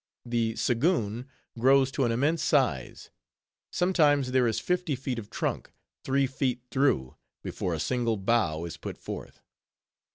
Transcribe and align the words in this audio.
_The 0.31 0.55
sagoon 0.55 1.27
grows 1.59 1.91
to 1.91 2.05
an 2.05 2.11
immense 2.11 2.41
size; 2.41 3.11
sometimes 3.71 4.31
there 4.31 4.47
is 4.47 4.59
fifty 4.59 4.95
feet 4.95 5.19
of 5.19 5.29
trunk, 5.29 5.71
three 6.03 6.25
feet 6.25 6.63
through, 6.71 7.17
before 7.43 7.75
a 7.75 7.79
single 7.79 8.17
bough 8.17 8.65
is 8.65 8.77
put 8.77 8.97
forth. 8.97 9.43